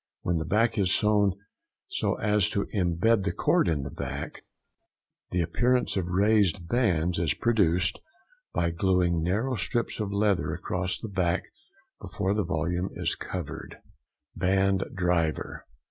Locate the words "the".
0.37-0.45, 3.23-3.31, 3.83-3.91, 5.29-5.43, 10.97-11.07, 12.33-12.41